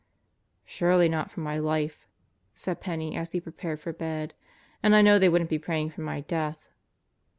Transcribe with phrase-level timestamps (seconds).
[0.65, 2.07] "Surely not for my life,"
[2.55, 4.33] said Penney as he prepared for bed.
[4.81, 6.69] "And I know they wouldn't be praying for my death."